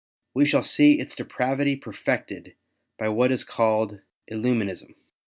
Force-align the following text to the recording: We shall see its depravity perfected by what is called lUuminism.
We 0.33 0.47
shall 0.47 0.63
see 0.63 0.99
its 0.99 1.15
depravity 1.15 1.75
perfected 1.75 2.55
by 2.97 3.09
what 3.09 3.31
is 3.31 3.43
called 3.43 3.99
lUuminism. 4.31 4.95